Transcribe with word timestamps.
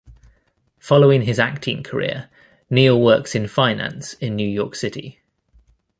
Following 0.79 1.21
his 1.21 1.37
acting 1.37 1.83
career, 1.83 2.27
Neil 2.71 2.99
works 2.99 3.35
in 3.35 3.47
finance 3.47 4.13
in 4.13 4.35
New 4.35 4.49
York 4.49 4.73
City. 4.73 5.19